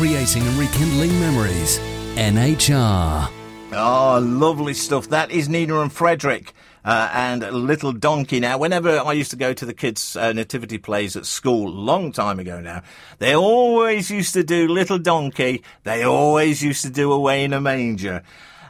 creating 0.00 0.42
and 0.46 0.56
rekindling 0.56 1.10
memories. 1.20 1.78
NHR. 2.16 3.30
Oh, 3.74 4.18
lovely 4.18 4.72
stuff. 4.72 5.10
That 5.10 5.30
is 5.30 5.46
Nina 5.46 5.78
and 5.80 5.92
Frederik. 5.92 6.54
Uh, 6.82 7.10
and 7.12 7.42
Little 7.42 7.92
Donkey. 7.92 8.40
Now, 8.40 8.56
whenever 8.56 8.98
I 8.98 9.12
used 9.12 9.30
to 9.32 9.36
go 9.36 9.52
to 9.52 9.66
the 9.66 9.74
kids' 9.74 10.16
uh, 10.16 10.32
nativity 10.32 10.78
plays 10.78 11.16
at 11.16 11.26
school, 11.26 11.70
long 11.70 12.12
time 12.12 12.38
ago 12.38 12.62
now, 12.62 12.82
they 13.18 13.36
always 13.36 14.10
used 14.10 14.32
to 14.32 14.42
do 14.42 14.68
Little 14.68 14.98
Donkey. 14.98 15.62
They 15.84 16.02
always 16.02 16.62
used 16.62 16.80
to 16.80 16.90
do 16.90 17.12
Away 17.12 17.44
in 17.44 17.52
a 17.52 17.60
Manger. 17.60 18.22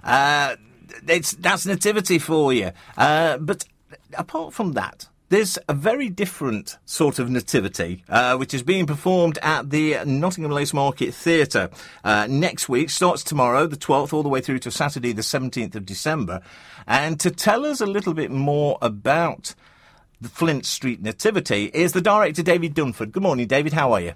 Uh, 0.03 0.57
that's 1.05 1.65
nativity 1.65 2.19
for 2.19 2.53
you. 2.53 2.73
Uh, 2.97 3.39
but 3.39 3.65
apart 4.19 4.53
from 4.53 4.73
that, 4.73 5.09
there's 5.31 5.59
a 5.69 5.75
very 5.75 6.09
different 6.09 6.77
sort 6.85 7.21
of 7.21 7.31
nativity, 7.31 8.05
uh, 8.09 8.37
which 8.37 8.53
is 8.53 8.65
being 8.65 8.85
performed 8.85 9.39
at 9.43 9.71
the 9.71 9.97
Nottingham 10.05 10.51
Lace 10.51 10.75
Market 10.75 11.15
Theatre 11.15 11.71
uh, 12.03 12.27
next 12.29 12.69
week. 12.69 12.91
Starts 12.91 13.23
tomorrow, 13.23 13.67
the 13.69 13.77
12th, 13.77 14.13
all 14.13 14.25
the 14.25 14.29
way 14.29 14.41
through 14.41 14.59
to 14.59 14.73
Saturday, 14.73 15.13
the 15.13 15.23
17th 15.23 15.77
of 15.77 15.87
December. 15.87 16.43
And 16.87 17.19
to 17.21 17.31
tell 17.31 17.65
us 17.65 17.81
a 17.81 17.87
little 17.87 18.13
bit 18.13 18.33
more 18.33 18.77
about 18.83 19.55
the 20.21 20.29
Flint 20.29 20.67
Street 20.67 21.01
Nativity 21.01 21.71
is 21.73 21.93
the 21.93 22.01
director, 22.01 22.43
David 22.43 22.75
Dunford. 22.75 23.13
Good 23.13 23.23
morning, 23.23 23.47
David. 23.47 23.73
How 23.73 23.93
are 23.93 24.01
you? 24.01 24.15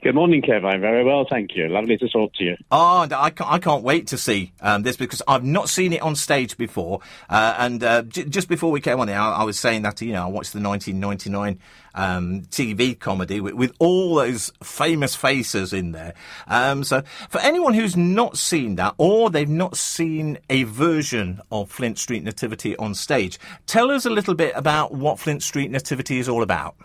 Good 0.00 0.14
morning, 0.14 0.42
Kev. 0.42 0.64
I'm 0.64 0.80
very 0.80 1.02
well, 1.02 1.26
thank 1.28 1.56
you. 1.56 1.66
Lovely 1.66 1.96
to 1.96 2.08
talk 2.08 2.32
to 2.34 2.44
you. 2.44 2.56
Oh, 2.70 3.00
I 3.00 3.30
can't, 3.30 3.50
I 3.50 3.58
can't 3.58 3.82
wait 3.82 4.06
to 4.08 4.16
see 4.16 4.52
um, 4.60 4.84
this 4.84 4.96
because 4.96 5.22
I've 5.26 5.42
not 5.42 5.68
seen 5.68 5.92
it 5.92 6.00
on 6.02 6.14
stage 6.14 6.56
before. 6.56 7.00
Uh, 7.28 7.56
and 7.58 7.82
uh, 7.82 8.02
j- 8.02 8.26
just 8.26 8.48
before 8.48 8.70
we 8.70 8.80
came 8.80 9.00
on 9.00 9.08
here, 9.08 9.18
I, 9.18 9.38
I, 9.38 9.42
was 9.42 9.58
saying 9.58 9.82
that 9.82 10.00
you 10.00 10.12
know 10.12 10.22
I 10.22 10.26
watched 10.26 10.52
the 10.52 10.60
1999 10.60 11.58
um, 11.96 12.42
TV 12.42 12.96
comedy 12.96 13.40
with, 13.40 13.54
with, 13.54 13.72
all 13.80 14.14
those 14.14 14.52
famous 14.62 15.16
faces 15.16 15.72
in 15.72 15.90
there. 15.90 16.14
Um, 16.46 16.84
so 16.84 17.02
for 17.28 17.40
anyone 17.40 17.74
who's 17.74 17.96
not 17.96 18.38
seen 18.38 18.76
that 18.76 18.94
or 18.98 19.30
they've 19.30 19.48
not 19.48 19.76
seen 19.76 20.38
a 20.48 20.62
version 20.62 21.40
of 21.50 21.72
Flint 21.72 21.98
Street 21.98 22.22
Nativity 22.22 22.76
on 22.76 22.94
stage, 22.94 23.40
tell 23.66 23.90
us 23.90 24.06
a 24.06 24.10
little 24.10 24.34
bit 24.34 24.52
about 24.54 24.94
what 24.94 25.18
Flint 25.18 25.42
Street 25.42 25.72
Nativity 25.72 26.20
is 26.20 26.28
all 26.28 26.44
about. 26.44 26.76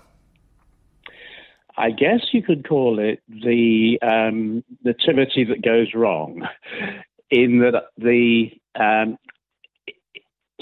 I 1.78 1.90
guess 1.90 2.22
you 2.32 2.44
could 2.44 2.68
call 2.68 3.00
it 3.00 3.22
the 3.28 4.00
um, 4.02 4.64
nativity 4.84 5.44
that 5.46 5.64
goes 5.64 5.94
wrong, 5.96 6.48
in 7.32 7.60
that 7.60 7.86
the 7.98 8.52
um, 8.80 9.18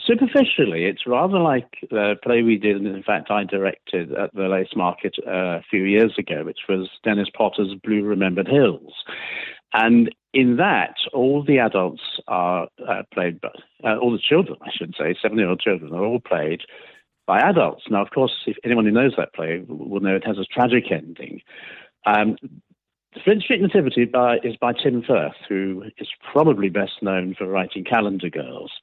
superficially 0.05 0.85
it's 0.85 1.05
rather 1.05 1.39
like 1.39 1.67
the 1.89 2.15
play 2.23 2.41
we 2.43 2.57
did, 2.57 2.77
and 2.77 2.87
in 2.87 3.03
fact 3.03 3.29
I 3.29 3.43
directed 3.43 4.13
at 4.13 4.33
the 4.33 4.47
Lace 4.47 4.75
Market 4.75 5.15
uh, 5.27 5.57
a 5.59 5.63
few 5.69 5.83
years 5.83 6.13
ago, 6.17 6.43
which 6.43 6.61
was 6.69 6.89
Dennis 7.03 7.29
Potter's 7.35 7.75
Blue 7.83 8.03
Remembered 8.03 8.47
Hills, 8.47 8.93
and 9.73 10.13
in 10.33 10.57
that 10.57 10.95
all 11.13 11.43
the 11.43 11.59
adults 11.59 12.01
are 12.27 12.67
uh, 12.87 13.03
played 13.13 13.41
by 13.41 13.49
uh, 13.83 13.97
all 13.97 14.11
the 14.11 14.19
children, 14.19 14.57
I 14.61 14.69
should 14.73 14.95
say, 14.97 15.15
seven-year-old 15.21 15.59
children 15.59 15.93
are 15.93 16.05
all 16.05 16.21
played 16.21 16.61
by 17.31 17.39
adults. 17.39 17.83
Now, 17.89 18.01
of 18.01 18.09
course, 18.09 18.33
if 18.45 18.57
anyone 18.65 18.83
who 18.83 18.91
knows 18.91 19.13
that 19.15 19.33
play 19.33 19.63
will 19.65 20.01
know 20.01 20.17
it 20.17 20.27
has 20.27 20.37
a 20.37 20.43
tragic 20.43 20.91
ending. 20.91 21.39
Um, 22.05 22.35
Flint 23.23 23.43
Street 23.43 23.61
Nativity 23.61 24.03
by, 24.03 24.39
is 24.43 24.57
by 24.57 24.73
Tim 24.73 25.01
Firth, 25.01 25.39
who 25.47 25.85
is 25.97 26.09
probably 26.33 26.67
best 26.67 27.01
known 27.01 27.33
for 27.37 27.47
writing 27.47 27.85
Calendar 27.85 28.29
Girls. 28.29 28.73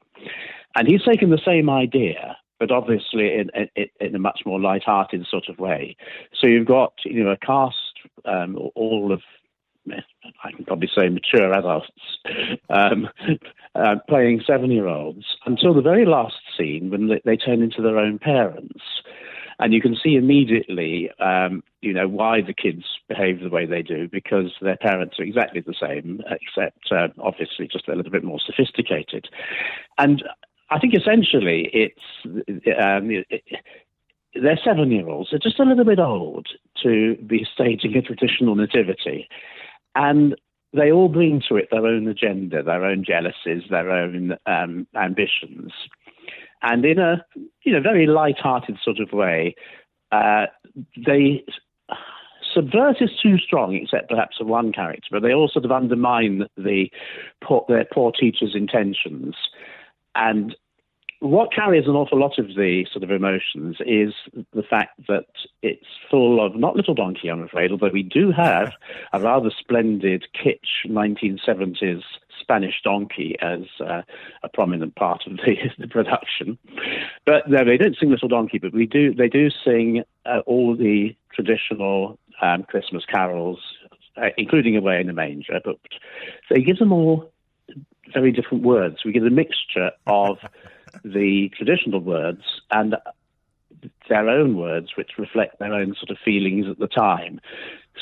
And 0.75 0.89
he's 0.89 1.03
taken 1.03 1.29
the 1.29 1.41
same 1.45 1.69
idea, 1.69 2.39
but 2.59 2.71
obviously 2.71 3.35
in, 3.35 3.51
in, 3.77 3.89
in 4.01 4.15
a 4.15 4.19
much 4.19 4.41
more 4.47 4.59
light-hearted 4.59 5.27
sort 5.31 5.51
of 5.51 5.59
way. 5.59 5.95
So 6.41 6.47
you've 6.47 6.67
got 6.67 6.95
you 7.05 7.25
know 7.25 7.33
a 7.33 7.37
cast 7.37 7.77
um, 8.25 8.57
all 8.75 9.13
of 9.13 9.21
I 10.45 10.53
can 10.53 10.65
probably 10.65 10.91
say 10.95 11.09
mature 11.09 11.53
adults 11.53 11.89
um, 12.71 13.09
uh, 13.75 13.97
playing 14.09 14.43
seven 14.47 14.71
year 14.71 14.87
olds 14.87 15.25
until 15.47 15.75
the 15.75 15.83
very 15.83 16.07
last 16.07 16.37
scene 16.57 16.91
when 16.91 17.09
they, 17.09 17.21
they, 17.25 17.37
turn 17.37 17.63
into 17.63 17.83
their 17.83 17.99
own 17.99 18.19
parents. 18.19 18.83
And 19.61 19.73
you 19.73 19.81
can 19.81 19.97
see 19.97 20.15
immediately, 20.15 21.11
um, 21.19 21.65
you 21.81 21.93
know, 21.93 22.07
why 22.07 22.41
the 22.41 22.55
kids 22.55 22.85
behave 23.09 23.41
the 23.41 23.49
way 23.49 23.67
they 23.67 23.83
do 23.83 24.09
because 24.09 24.53
their 24.61 24.77
parents 24.77 25.19
are 25.19 25.25
exactly 25.25 25.61
the 25.61 25.75
same, 25.81 26.23
except 26.31 26.93
uh, 26.93 27.09
obviously 27.21 27.67
just 27.67 27.89
a 27.89 27.95
little 27.95 28.13
bit 28.13 28.23
more 28.23 28.39
sophisticated. 28.45 29.27
And 29.99 30.23
I 30.71 30.79
think 30.79 30.95
essentially 30.95 31.71
it's 31.73 32.01
um, 32.81 33.11
they're 34.35 34.61
seven 34.65 34.91
year 34.91 35.09
olds. 35.09 35.31
They're 35.31 35.41
just 35.41 35.59
a 35.59 35.65
little 35.65 35.85
bit 35.85 35.99
old 35.99 36.49
to 36.83 37.17
be 37.27 37.47
staging 37.53 37.97
a 37.97 38.03
traditional 38.03 38.55
nativity. 38.55 39.29
And 39.95 40.37
they 40.73 40.93
all 40.93 41.09
bring 41.09 41.43
to 41.49 41.57
it 41.57 41.69
their 41.71 41.87
own 41.87 42.07
agenda, 42.09 42.63
their 42.63 42.85
own 42.85 43.05
jealousies, 43.05 43.69
their 43.71 43.91
own 43.91 44.37
um, 44.47 44.87
ambitions. 44.95 45.73
And 46.63 46.85
in 46.85 46.99
a 46.99 47.25
you 47.63 47.73
know 47.73 47.81
very 47.81 48.07
light-hearted 48.07 48.79
sort 48.83 48.99
of 48.99 49.13
way, 49.13 49.55
uh, 50.13 50.47
they 51.07 51.45
subvert 52.55 52.97
is 53.01 53.11
too 53.23 53.39
strong, 53.39 53.75
except 53.75 54.09
perhaps 54.09 54.39
of 54.41 54.47
one 54.47 54.73
character, 54.73 55.09
but 55.11 55.23
they 55.23 55.33
all 55.33 55.49
sort 55.49 55.65
of 55.65 55.73
undermine 55.73 56.47
the 56.57 56.91
poor, 57.43 57.65
their 57.69 57.87
poor 57.93 58.13
teacher's 58.13 58.55
intentions. 58.55 59.37
And 60.15 60.57
what 61.21 61.53
carries 61.53 61.87
an 61.87 61.97
awful 61.97 62.19
lot 62.19 62.39
of 62.39 62.49
the 62.49 62.87
sort 62.93 63.03
of 63.03 63.11
emotions 63.11 63.77
is 63.81 64.15
the 64.53 64.63
fact 64.63 65.01
that 65.09 65.27
it's 65.63 65.87
full 66.11 66.45
of 66.45 66.55
not 66.55 66.77
little 66.77 66.95
donkey, 66.95 67.29
I'm 67.29 67.43
afraid, 67.43 67.73
although 67.73 67.91
we 67.93 68.03
do 68.03 68.31
have 68.31 68.73
a 69.13 69.21
rather 69.21 69.51
splendid 69.59 70.25
kitsch 70.35 70.87
1970s 70.87 72.03
Spanish 72.41 72.81
donkey 72.83 73.37
as 73.43 73.63
uh, 73.81 74.03
a 74.43 74.49
prominent 74.49 74.95
part 74.95 75.27
of 75.27 75.37
the, 75.39 75.57
the 75.79 75.89
production. 75.89 76.57
But 77.27 77.49
no, 77.49 77.65
they 77.65 77.77
don't 77.77 77.97
sing 77.99 78.11
Little 78.11 78.29
Donkey, 78.29 78.59
but 78.59 78.73
we 78.73 78.87
do. 78.87 79.13
They 79.13 79.29
do 79.29 79.51
sing 79.51 80.05
uh, 80.25 80.41
all 80.47 80.77
the 80.77 81.17
traditional 81.35 82.19
um, 82.41 82.63
Christmas 82.63 83.05
carols, 83.05 83.59
uh, 84.17 84.29
including 84.37 84.77
"Away 84.77 85.01
in 85.01 85.09
the 85.09 85.13
Manger." 85.13 85.61
But 85.65 85.77
they 86.49 86.63
give 86.63 86.79
them 86.79 86.93
all 86.93 87.31
very 88.13 88.33
different 88.33 88.65
words. 88.65 88.99
We 89.05 89.13
get 89.13 89.23
a 89.23 89.31
mixture 89.31 89.91
of 90.07 90.39
the 91.05 91.51
traditional 91.57 92.01
words 92.01 92.43
and 92.71 92.97
their 94.09 94.29
own 94.29 94.57
words, 94.57 94.89
which 94.97 95.13
reflect 95.19 95.59
their 95.59 95.73
own 95.73 95.95
sort 95.95 96.11
of 96.11 96.19
feelings 96.25 96.67
at 96.69 96.79
the 96.79 96.89
time. 96.89 97.41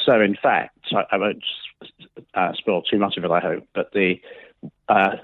So, 0.05 0.21
in 0.21 0.37
fact, 0.41 0.79
I, 0.93 1.05
I 1.13 1.17
won't 1.17 1.45
uh, 2.35 2.53
spoil 2.55 2.83
too 2.83 2.99
much 2.99 3.17
of 3.17 3.25
it, 3.25 3.31
I 3.31 3.41
hope, 3.41 3.65
but 3.75 3.93
the 3.93 4.21
uh, 4.89 5.17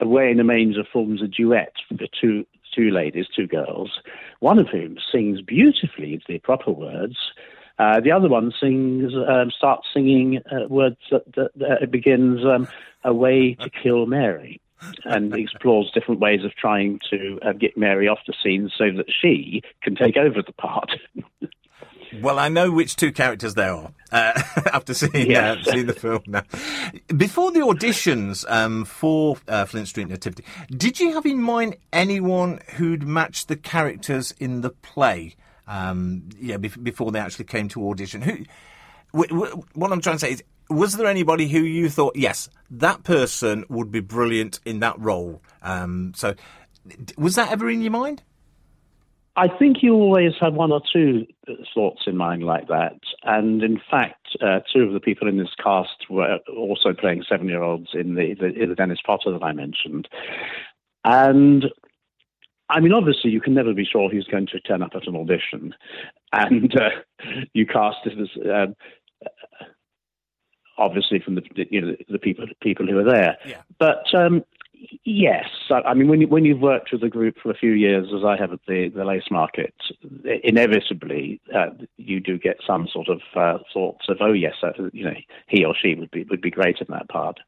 Away 0.00 0.30
in 0.32 0.36
the 0.36 0.44
Manger 0.44 0.82
forms 0.92 1.22
a 1.22 1.28
duet 1.28 1.74
for 1.88 1.96
two 2.20 2.44
two 2.74 2.90
ladies, 2.90 3.26
two 3.34 3.46
girls, 3.46 4.00
one 4.40 4.58
of 4.58 4.66
whom 4.68 4.96
sings 5.12 5.42
beautifully 5.42 6.22
the 6.26 6.38
proper 6.38 6.70
words. 6.70 7.16
Uh, 7.78 8.00
the 8.00 8.12
other 8.12 8.28
one 8.28 8.52
sings, 8.60 9.12
um, 9.14 9.50
starts 9.56 9.86
singing 9.92 10.40
uh, 10.50 10.68
words 10.68 10.98
that, 11.10 11.24
that, 11.34 11.50
that 11.56 11.90
begins 11.90 12.44
um, 12.44 12.68
"A 13.04 13.12
way 13.12 13.54
to 13.54 13.70
kill 13.70 14.06
Mary." 14.06 14.60
and 15.04 15.32
explores 15.36 15.90
different 15.94 16.20
ways 16.20 16.44
of 16.44 16.52
trying 16.56 16.98
to 17.08 17.38
uh, 17.42 17.52
get 17.52 17.76
Mary 17.76 18.08
off 18.08 18.18
the 18.26 18.34
scene 18.42 18.70
so 18.76 18.86
that 18.96 19.06
she 19.08 19.62
can 19.80 19.94
take 19.94 20.16
over 20.16 20.42
the 20.42 20.52
part. 20.52 20.90
Well, 22.20 22.38
I 22.38 22.48
know 22.48 22.70
which 22.70 22.96
two 22.96 23.10
characters 23.10 23.54
there 23.54 23.72
are 23.72 23.90
uh, 24.10 24.42
after 24.72 24.92
seeing, 24.92 25.28
uh, 25.28 25.30
yes. 25.30 25.66
uh, 25.66 25.72
seeing 25.72 25.86
the 25.86 25.94
film 25.94 26.22
now. 26.26 26.42
Before 27.16 27.50
the 27.50 27.60
auditions 27.60 28.44
um, 28.50 28.84
for 28.84 29.38
uh, 29.48 29.64
Flint 29.64 29.88
Street 29.88 30.08
Nativity, 30.08 30.44
did 30.70 31.00
you 31.00 31.14
have 31.14 31.24
in 31.24 31.40
mind 31.40 31.76
anyone 31.92 32.60
who'd 32.74 33.04
match 33.04 33.46
the 33.46 33.56
characters 33.56 34.34
in 34.38 34.60
the 34.60 34.70
play? 34.70 35.34
Um, 35.66 36.28
yeah, 36.40 36.56
before 36.56 37.12
they 37.12 37.20
actually 37.20 37.44
came 37.46 37.68
to 37.68 37.88
audition. 37.88 38.22
Who? 38.22 38.44
what 39.12 39.92
I'm 39.92 40.00
trying 40.00 40.16
to 40.16 40.20
say 40.20 40.32
is, 40.32 40.42
was 40.70 40.96
there 40.96 41.06
anybody 41.06 41.48
who 41.48 41.60
you 41.60 41.88
thought, 41.90 42.16
yes, 42.16 42.48
that 42.70 43.04
person 43.04 43.64
would 43.68 43.90
be 43.90 44.00
brilliant 44.00 44.58
in 44.64 44.80
that 44.80 44.98
role? 44.98 45.42
Um, 45.60 46.12
so, 46.16 46.34
was 47.18 47.34
that 47.34 47.52
ever 47.52 47.68
in 47.68 47.82
your 47.82 47.90
mind? 47.90 48.22
I 49.34 49.48
think 49.48 49.78
you 49.82 49.94
always 49.94 50.32
had 50.38 50.54
one 50.54 50.72
or 50.72 50.82
two 50.92 51.26
thoughts 51.74 52.02
in 52.06 52.16
mind 52.16 52.42
like 52.42 52.68
that. 52.68 52.98
And 53.22 53.62
in 53.62 53.80
fact, 53.90 54.36
uh, 54.42 54.60
two 54.72 54.80
of 54.80 54.92
the 54.92 55.00
people 55.00 55.26
in 55.26 55.38
this 55.38 55.54
cast 55.62 56.10
were 56.10 56.38
also 56.54 56.92
playing 56.92 57.24
seven 57.28 57.48
year 57.48 57.62
olds 57.62 57.88
in 57.94 58.14
the, 58.14 58.34
the, 58.38 58.66
the 58.66 58.74
Dennis 58.74 58.98
Potter 59.04 59.32
that 59.32 59.42
I 59.42 59.52
mentioned. 59.52 60.06
And 61.04 61.64
I 62.68 62.80
mean, 62.80 62.92
obviously, 62.92 63.30
you 63.30 63.40
can 63.40 63.54
never 63.54 63.74
be 63.74 63.84
sure 63.84 64.08
who's 64.08 64.28
going 64.30 64.46
to 64.48 64.60
turn 64.60 64.82
up 64.82 64.92
at 64.94 65.06
an 65.06 65.16
audition. 65.16 65.74
And 66.32 66.74
uh, 66.74 66.88
you 67.52 67.66
cast 67.66 67.98
it 68.06 68.18
as. 68.18 68.28
Um, 68.50 68.74
obviously 70.78 71.20
from 71.20 71.34
the 71.34 71.42
you 71.70 71.80
know 71.80 71.96
the 72.08 72.18
people 72.18 72.46
people 72.60 72.86
who 72.86 72.98
are 72.98 73.10
there. 73.10 73.36
Yeah. 73.46 73.62
But 73.78 74.04
um, 74.14 74.44
yes, 75.04 75.46
I, 75.70 75.80
I 75.80 75.94
mean 75.94 76.08
when 76.08 76.20
you, 76.20 76.28
when 76.28 76.44
you've 76.44 76.60
worked 76.60 76.90
with 76.92 77.02
a 77.02 77.08
group 77.08 77.36
for 77.42 77.50
a 77.50 77.56
few 77.56 77.72
years, 77.72 78.08
as 78.14 78.24
I 78.24 78.36
have 78.36 78.52
at 78.52 78.60
the 78.66 78.88
the 78.94 79.04
lace 79.04 79.30
market, 79.30 79.74
inevitably 80.42 81.40
uh, 81.54 81.70
you 81.96 82.20
do 82.20 82.38
get 82.38 82.56
some 82.66 82.88
sort 82.92 83.08
of 83.08 83.20
uh, 83.36 83.58
thoughts 83.72 84.06
of, 84.08 84.18
oh 84.20 84.32
yes, 84.32 84.54
uh, 84.62 84.70
you 84.92 85.04
know, 85.04 85.14
he 85.48 85.64
or 85.64 85.74
she 85.80 85.94
would 85.94 86.10
be 86.10 86.24
would 86.24 86.42
be 86.42 86.50
great 86.50 86.78
in 86.80 86.86
that 86.90 87.08
part. 87.08 87.40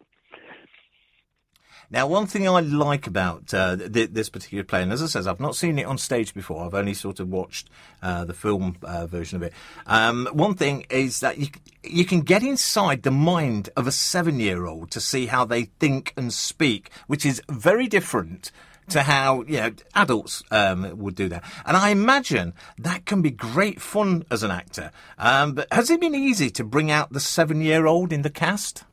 Now, 1.91 2.07
one 2.07 2.27
thing 2.27 2.49
I 2.49 2.61
like 2.61 3.07
about 3.07 3.53
uh, 3.53 3.77
th- 3.77 4.11
this 4.11 4.29
particular 4.29 4.65
play, 4.65 4.83
and 4.83 4.93
as 4.93 5.03
I 5.03 5.07
said, 5.07 5.27
I've 5.27 5.41
not 5.41 5.57
seen 5.57 5.79
it 5.79 5.85
on 5.85 5.99
stage 5.99 6.35
before. 6.35 6.65
I've 6.65 6.75
only 6.75 6.95
sort 6.95 7.21
of 7.21 7.29
watched 7.29 7.69
uh, 8.03 8.25
the 8.25 8.35
film 8.35 8.77
uh, 8.83 9.07
version 9.07 9.37
of 9.37 9.43
it. 9.43 9.53
Um, 9.87 10.29
one 10.33 10.55
thing 10.55 10.87
is 10.91 11.21
that 11.21 11.39
you 11.39 11.49
you 11.83 12.05
can 12.05 12.23
get 12.23 12.43
inside 12.43 13.03
the 13.03 13.11
mind 13.11 13.69
of 13.77 13.87
a 13.87 13.93
seven 13.93 14.41
year 14.41 14.65
old 14.65 14.91
to 14.93 15.01
see 15.01 15.27
how 15.27 15.45
they 15.45 15.65
think 15.65 16.13
and 16.17 16.33
speak, 16.33 16.91
which 17.07 17.27
is 17.27 17.43
very 17.49 17.87
different 17.87 18.51
to 18.89 19.03
how 19.03 19.43
you 19.43 19.59
know 19.59 19.73
adults 19.95 20.43
um, 20.51 20.99
would 20.99 21.15
do 21.15 21.29
that. 21.29 21.45
And 21.67 21.77
I 21.77 21.91
imagine 21.91 22.55
that 22.79 23.07
can 23.07 23.23
be 23.23 23.31
great 23.31 23.81
fun 23.81 24.25
as 24.31 24.43
an 24.43 24.51
actor. 24.51 24.91
Um, 25.19 25.55
but 25.55 25.73
has 25.73 25.91
it 25.91 26.01
been 26.01 26.15
easy 26.15 26.51
to 26.51 26.65
bring 26.65 26.91
out 26.91 27.13
the 27.13 27.21
seven-year-old 27.21 28.13
in 28.13 28.23
the 28.23 28.31
cast? 28.31 28.85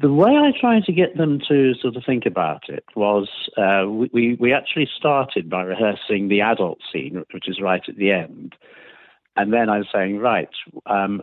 The 0.00 0.12
way 0.12 0.30
I 0.30 0.52
tried 0.58 0.84
to 0.84 0.92
get 0.92 1.16
them 1.16 1.38
to 1.48 1.74
sort 1.74 1.96
of 1.96 2.04
think 2.04 2.24
about 2.24 2.68
it 2.68 2.84
was 2.96 3.28
uh, 3.58 3.86
we, 3.88 4.36
we 4.40 4.52
actually 4.52 4.88
started 4.96 5.50
by 5.50 5.62
rehearsing 5.62 6.28
the 6.28 6.40
adult 6.40 6.78
scene, 6.90 7.22
which 7.32 7.48
is 7.48 7.60
right 7.60 7.82
at 7.86 7.96
the 7.96 8.10
end. 8.10 8.54
And 9.36 9.52
then 9.52 9.68
I 9.68 9.78
was 9.78 9.88
saying, 9.92 10.18
right, 10.18 10.48
um, 10.86 11.22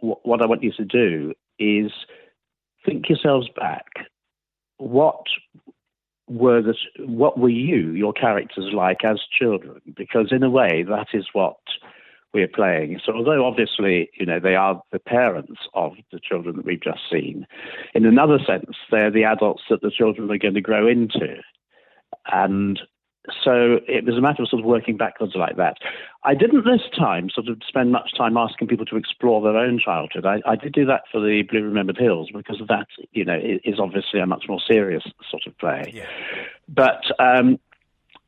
w- 0.00 0.20
what 0.22 0.42
I 0.42 0.46
want 0.46 0.62
you 0.62 0.72
to 0.72 0.84
do 0.84 1.32
is 1.58 1.92
think 2.84 3.08
yourselves 3.08 3.48
back 3.56 3.86
what 4.78 5.24
were 6.28 6.62
the 6.62 6.74
what 6.98 7.38
were 7.38 7.50
you 7.50 7.90
your 7.92 8.12
characters 8.12 8.70
like 8.72 9.04
as 9.04 9.20
children 9.38 9.80
because 9.94 10.28
in 10.30 10.42
a 10.42 10.50
way 10.50 10.82
that 10.82 11.08
is 11.12 11.26
what 11.32 11.56
we're 12.34 12.48
playing 12.48 13.00
so 13.04 13.12
although 13.12 13.46
obviously 13.46 14.10
you 14.18 14.26
know 14.26 14.40
they 14.40 14.56
are 14.56 14.82
the 14.92 14.98
parents 14.98 15.60
of 15.74 15.92
the 16.12 16.20
children 16.20 16.56
that 16.56 16.66
we've 16.66 16.82
just 16.82 17.00
seen 17.10 17.46
in 17.94 18.04
another 18.04 18.38
sense 18.46 18.76
they're 18.90 19.10
the 19.10 19.24
adults 19.24 19.62
that 19.70 19.80
the 19.80 19.90
children 19.90 20.30
are 20.30 20.38
going 20.38 20.54
to 20.54 20.60
grow 20.60 20.86
into 20.86 21.36
and 22.32 22.80
so 23.42 23.80
it 23.88 24.04
was 24.04 24.16
a 24.16 24.20
matter 24.20 24.42
of 24.42 24.48
sort 24.48 24.60
of 24.60 24.66
working 24.66 24.96
backwards 24.98 25.32
like 25.34 25.56
that. 25.56 25.78
I 26.24 26.34
didn't 26.34 26.64
this 26.64 26.82
time 26.96 27.30
sort 27.30 27.48
of 27.48 27.58
spend 27.66 27.90
much 27.90 28.10
time 28.16 28.36
asking 28.36 28.68
people 28.68 28.84
to 28.86 28.96
explore 28.96 29.40
their 29.42 29.56
own 29.56 29.80
childhood. 29.82 30.26
I, 30.26 30.42
I 30.46 30.56
did 30.56 30.72
do 30.72 30.84
that 30.86 31.04
for 31.10 31.20
the 31.20 31.42
Blue 31.42 31.62
Remembered 31.62 31.96
Hills 31.96 32.28
because 32.34 32.60
that, 32.68 32.86
you 33.12 33.24
know, 33.24 33.38
is 33.42 33.80
obviously 33.80 34.20
a 34.20 34.26
much 34.26 34.44
more 34.46 34.60
serious 34.66 35.04
sort 35.30 35.46
of 35.46 35.56
play. 35.56 35.90
Yeah. 35.94 36.06
But 36.68 37.02
um, 37.18 37.58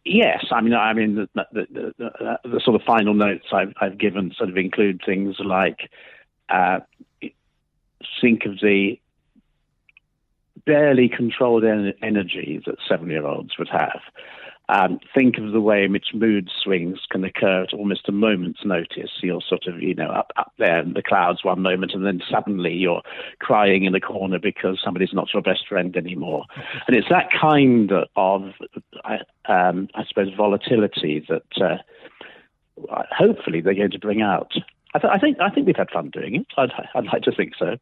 yes, 0.06 0.46
I 0.50 0.60
mean, 0.60 0.74
I 0.74 0.92
mean, 0.92 1.14
the, 1.16 1.28
the, 1.34 1.66
the, 1.98 2.38
the, 2.44 2.60
sort 2.60 2.80
of 2.80 2.86
final 2.86 3.14
notes 3.14 3.46
I've, 3.52 3.72
I've 3.80 3.98
given 3.98 4.32
sort 4.36 4.48
of 4.48 4.56
include 4.56 5.02
things 5.04 5.36
like 5.40 5.90
uh, 6.48 6.80
think 8.20 8.46
of 8.46 8.60
the 8.62 8.98
barely 10.64 11.08
controlled 11.08 11.64
en- 11.64 11.94
energy 12.02 12.62
that 12.66 12.76
seven-year-olds 12.88 13.58
would 13.58 13.68
have. 13.68 14.00
Um, 14.68 14.98
think 15.14 15.38
of 15.38 15.52
the 15.52 15.60
way 15.60 15.84
in 15.84 15.92
which 15.92 16.08
mood 16.12 16.50
swings 16.62 16.98
can 17.08 17.22
occur 17.22 17.62
at 17.62 17.72
almost 17.72 18.08
a 18.08 18.12
moment's 18.12 18.64
notice. 18.64 19.10
You're 19.22 19.40
sort 19.40 19.66
of, 19.68 19.80
you 19.80 19.94
know, 19.94 20.10
up, 20.10 20.32
up 20.36 20.52
there 20.58 20.80
in 20.80 20.94
the 20.94 21.02
clouds 21.02 21.44
one 21.44 21.62
moment, 21.62 21.92
and 21.94 22.04
then 22.04 22.20
suddenly 22.28 22.72
you're 22.72 23.02
crying 23.38 23.84
in 23.84 23.94
a 23.94 24.00
corner 24.00 24.40
because 24.40 24.80
somebody's 24.84 25.12
not 25.12 25.32
your 25.32 25.42
best 25.42 25.68
friend 25.68 25.96
anymore. 25.96 26.44
And 26.88 26.96
it's 26.96 27.08
that 27.10 27.28
kind 27.30 27.92
of, 28.16 28.42
um, 29.48 29.88
I 29.94 30.04
suppose, 30.08 30.34
volatility 30.36 31.24
that 31.28 31.62
uh, 31.62 33.02
hopefully 33.16 33.60
they're 33.60 33.74
going 33.74 33.92
to 33.92 34.00
bring 34.00 34.20
out. 34.20 34.52
I, 34.94 34.98
th- 34.98 35.12
I, 35.12 35.18
think 35.18 35.38
I 35.40 35.50
think 35.50 35.66
we've 35.66 35.76
had 35.76 35.90
fun 35.90 36.10
doing 36.10 36.36
it. 36.36 36.46
I'd, 36.56 36.72
I'd 36.94 37.06
like 37.06 37.22
to 37.22 37.32
think 37.32 37.52
so. 37.56 37.76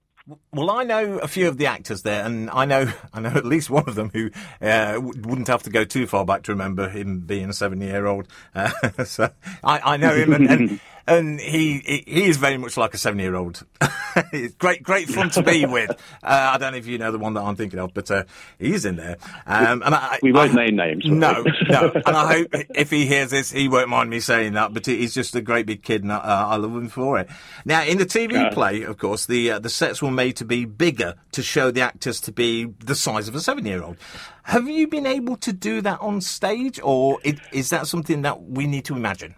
Well, 0.52 0.70
I 0.70 0.84
know 0.84 1.18
a 1.18 1.28
few 1.28 1.48
of 1.48 1.58
the 1.58 1.66
actors 1.66 2.00
there, 2.02 2.24
and 2.24 2.48
I 2.48 2.64
know 2.64 2.90
I 3.12 3.20
know 3.20 3.30
at 3.30 3.44
least 3.44 3.68
one 3.68 3.84
of 3.86 3.94
them 3.94 4.10
who 4.12 4.30
uh, 4.60 4.98
wouldn't 4.98 5.48
have 5.48 5.62
to 5.64 5.70
go 5.70 5.84
too 5.84 6.06
far 6.06 6.24
back 6.24 6.44
to 6.44 6.52
remember 6.52 6.88
him 6.88 7.20
being 7.20 7.50
a 7.50 7.52
seven-year-old. 7.52 8.28
Uh, 8.54 8.70
so 9.04 9.30
I, 9.62 9.94
I, 9.94 9.96
know 9.98 10.14
him, 10.14 10.32
and, 10.32 10.50
and, 10.50 10.80
and 11.06 11.40
he 11.40 12.04
he 12.06 12.24
is 12.24 12.36
very 12.36 12.56
much 12.56 12.76
like 12.76 12.94
a 12.94 12.98
seven-year-old. 12.98 13.64
it's 14.32 14.54
great 14.54 14.82
great 14.82 15.08
fun 15.08 15.30
to 15.30 15.42
be 15.42 15.66
with. 15.66 15.90
Uh, 16.22 16.52
I 16.54 16.58
don't 16.58 16.72
know 16.72 16.78
if 16.78 16.86
you 16.86 16.96
know 16.96 17.12
the 17.12 17.18
one 17.18 17.34
that 17.34 17.42
I'm 17.42 17.56
thinking 17.56 17.78
of, 17.78 17.92
but 17.92 18.10
uh, 18.10 18.24
he's 18.58 18.86
in 18.86 18.96
there. 18.96 19.18
Um, 19.46 19.82
and 19.82 19.94
I, 19.94 20.18
we 20.22 20.32
won't 20.32 20.52
I, 20.52 20.64
name 20.64 20.76
names. 20.76 21.04
No, 21.04 21.44
no. 21.68 21.92
And 21.94 22.16
I 22.16 22.32
hope 22.32 22.48
if 22.74 22.90
he 22.90 23.04
hears 23.04 23.30
this, 23.30 23.50
he 23.50 23.68
won't 23.68 23.90
mind 23.90 24.08
me 24.08 24.20
saying 24.20 24.54
that. 24.54 24.72
But 24.72 24.86
he's 24.86 25.12
just 25.12 25.34
a 25.34 25.42
great 25.42 25.66
big 25.66 25.82
kid, 25.82 26.02
and 26.02 26.12
I, 26.12 26.18
I 26.18 26.56
love 26.56 26.72
him 26.74 26.88
for 26.88 27.18
it. 27.18 27.28
Now, 27.66 27.82
in 27.84 27.98
the 27.98 28.06
TV 28.06 28.52
play, 28.52 28.82
of 28.82 28.96
course, 28.96 29.26
the 29.26 29.52
uh, 29.52 29.58
the 29.58 29.68
sets 29.68 30.00
were 30.00 30.10
made 30.10 30.36
to 30.36 30.44
be 30.44 30.64
bigger 30.64 31.14
to 31.32 31.42
show 31.42 31.70
the 31.70 31.82
actors 31.82 32.20
to 32.22 32.32
be 32.32 32.64
the 32.64 32.94
size 32.94 33.28
of 33.28 33.34
a 33.34 33.40
seven-year-old. 33.40 33.96
Have 34.44 34.68
you 34.68 34.86
been 34.86 35.06
able 35.06 35.36
to 35.38 35.52
do 35.52 35.82
that 35.82 36.00
on 36.00 36.22
stage, 36.22 36.80
or 36.82 37.18
is 37.52 37.70
that 37.70 37.86
something 37.86 38.22
that 38.22 38.42
we 38.44 38.66
need 38.66 38.86
to 38.86 38.96
imagine? 38.96 39.34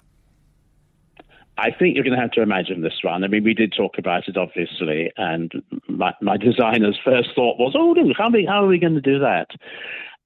I 1.58 1.70
think 1.70 1.94
you're 1.94 2.04
going 2.04 2.16
to 2.16 2.20
have 2.20 2.32
to 2.32 2.42
imagine 2.42 2.82
this 2.82 2.98
one. 3.02 3.24
I 3.24 3.28
mean, 3.28 3.44
we 3.44 3.54
did 3.54 3.72
talk 3.76 3.98
about 3.98 4.28
it, 4.28 4.36
obviously, 4.36 5.10
and 5.16 5.50
my, 5.88 6.12
my 6.20 6.36
designer's 6.36 6.98
first 7.02 7.30
thought 7.34 7.58
was, 7.58 7.74
"Oh, 7.74 7.94
look, 7.96 8.16
how, 8.16 8.30
how 8.46 8.64
are 8.64 8.68
we 8.68 8.78
going 8.78 8.94
to 8.94 9.00
do 9.00 9.18
that?" 9.20 9.48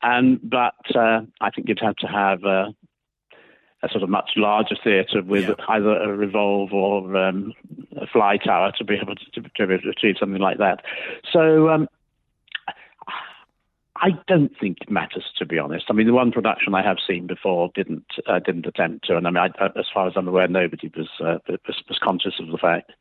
And 0.03 0.41
but 0.43 0.75
uh, 0.95 1.21
I 1.41 1.51
think 1.51 1.69
you'd 1.69 1.81
have 1.81 1.97
to 1.97 2.07
have 2.07 2.43
a, 2.45 2.75
a 3.83 3.89
sort 3.91 4.03
of 4.03 4.09
much 4.09 4.31
larger 4.37 4.77
theatre 4.83 5.23
with 5.23 5.49
yeah. 5.49 5.55
either 5.69 5.91
a 6.03 6.17
revolve 6.17 6.73
or 6.73 7.17
um, 7.17 7.53
a 7.97 8.07
fly 8.07 8.37
tower 8.37 8.73
to 8.79 8.85
be 8.85 8.95
able 8.95 9.15
to, 9.15 9.41
to, 9.43 9.67
to 9.67 9.89
achieve 9.89 10.17
something 10.19 10.43
like 10.43 10.59
that. 10.59 10.83
So 11.33 11.69
um, 11.69 11.89
I 14.01 14.11
don't 14.27 14.53
think 14.59 14.79
it 14.81 14.91
matters, 14.91 15.25
to 15.39 15.47
be 15.47 15.59
honest. 15.59 15.87
I 15.91 15.93
mean, 15.93 16.07
the 16.07 16.13
one 16.13 16.33
production 16.33 16.75
I 16.75 16.83
have 16.83 16.97
seen 17.07 17.27
before 17.27 17.71
didn't 17.75 18.07
uh, 18.27 18.39
didn't 18.39 18.67
attempt 18.67 19.07
to, 19.07 19.17
and 19.17 19.27
I 19.27 19.31
mean, 19.31 19.53
I, 19.59 19.67
as 19.79 19.87
far 19.93 20.09
as 20.09 20.15
I'm 20.17 20.27
aware, 20.27 20.49
nobody 20.49 20.91
was, 20.97 21.09
uh, 21.21 21.39
was, 21.49 21.83
was 21.89 21.99
conscious 22.03 22.35
of 22.41 22.49
the 22.49 22.59
fact. 22.59 22.93